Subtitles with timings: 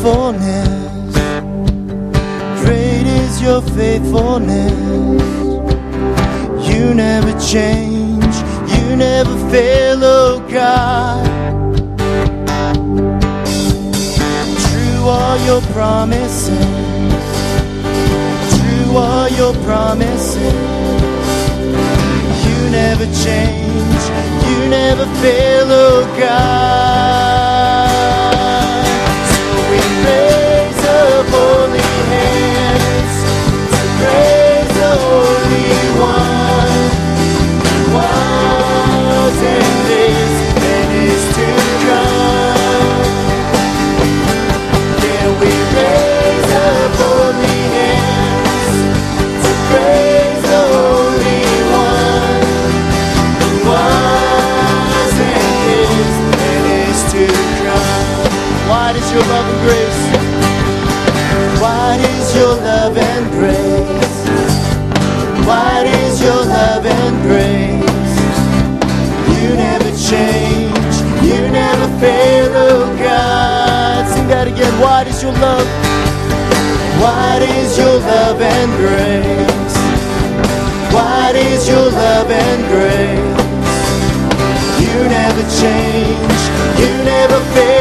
[0.00, 1.14] faithfulness.
[2.62, 4.72] Great is your faithfulness.
[6.68, 8.34] You never change,
[8.72, 11.26] you never fail, oh God.
[14.64, 16.48] True are your promises,
[18.56, 20.54] true are your promises.
[22.46, 24.02] You never change,
[24.48, 27.29] you never fail, oh God.
[66.44, 68.14] love and grace.
[69.40, 74.06] You never change, you never fail, oh God.
[74.12, 74.72] Sing that again.
[75.22, 75.68] Your love?
[77.78, 79.76] Your love and grace?
[81.68, 83.40] Your love and grace?
[84.80, 86.42] You never change,
[86.80, 87.79] you never fail.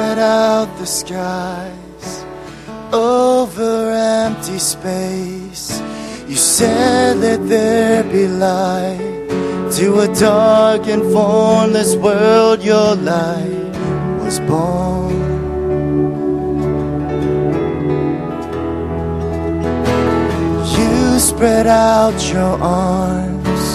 [0.00, 2.24] Spread out the skies
[2.90, 5.78] over empty space.
[6.26, 9.28] You said, Let there be light
[9.76, 12.62] to a dark and formless world.
[12.62, 13.74] Your light
[14.22, 15.20] was born.
[20.76, 23.68] You spread out your arms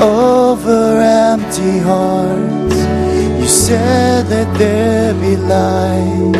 [0.00, 2.69] over empty hearts.
[3.38, 6.34] You said that there be light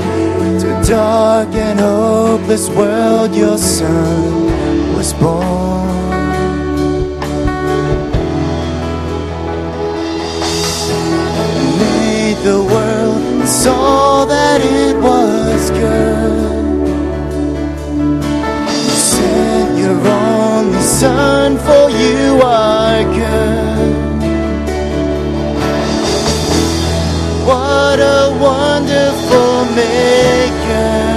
[0.61, 3.35] to a dark and hopeless world.
[3.35, 4.47] Your son
[4.97, 5.89] was born.
[10.89, 16.89] You Made the world and saw that it was good.
[18.87, 23.70] You sent your only son, for you are good.
[27.91, 31.10] What a wonderful maker.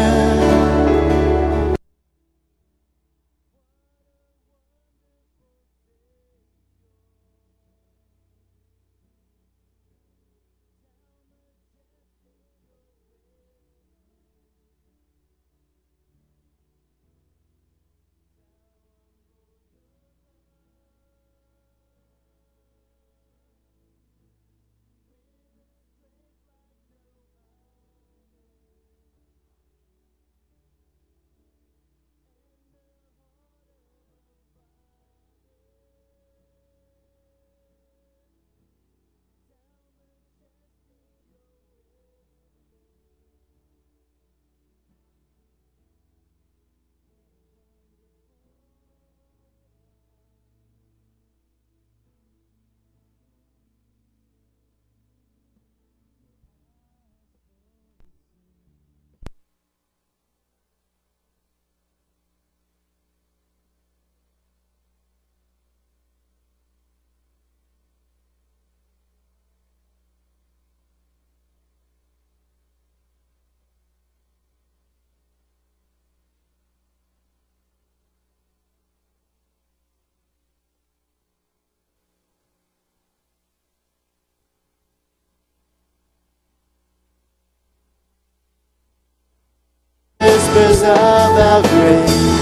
[90.53, 92.32] Whispers of how great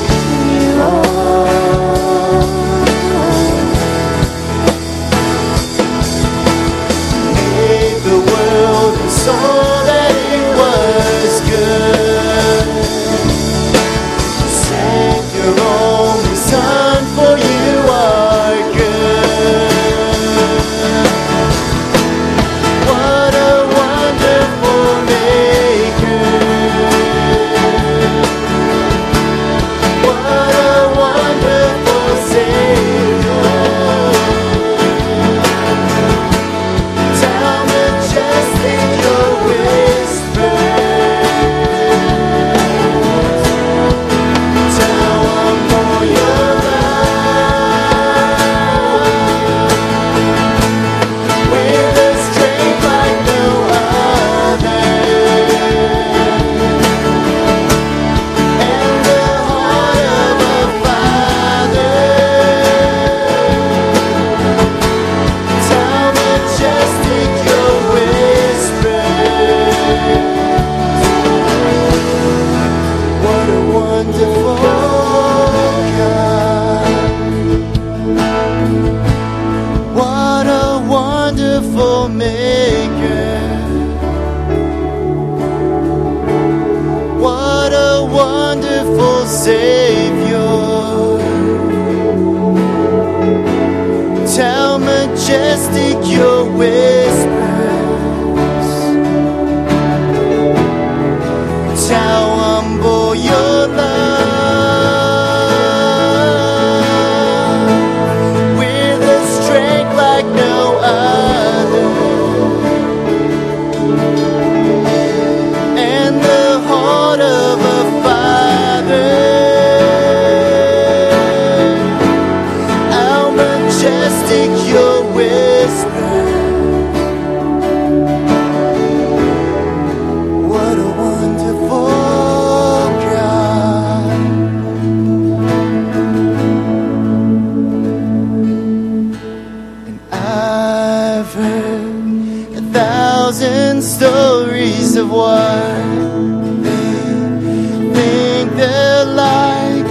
[147.96, 149.86] think they're like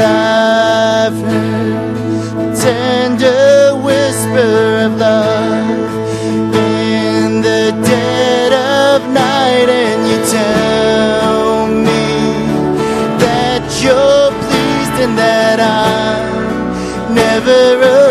[0.00, 2.56] I've heard.
[2.56, 5.90] Tender whisper of love
[6.54, 12.06] in the dead of night, and you tell me
[13.24, 18.07] that you're pleased and that I'm never alone.